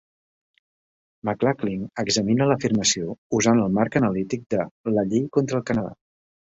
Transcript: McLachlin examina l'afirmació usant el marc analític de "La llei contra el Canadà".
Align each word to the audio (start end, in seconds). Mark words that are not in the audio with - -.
McLachlin 1.29 1.83
examina 2.05 2.49
l'afirmació 2.53 3.13
usant 3.43 3.63
el 3.69 3.79
marc 3.79 4.01
analític 4.03 4.51
de 4.59 4.69
"La 4.99 5.09
llei 5.15 5.27
contra 5.41 5.65
el 5.65 5.73
Canadà". 5.73 5.99